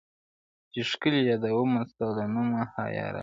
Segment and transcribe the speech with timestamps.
[0.71, 3.19] ،چي ښکلي یادومه ستا له نومه حیا راسي،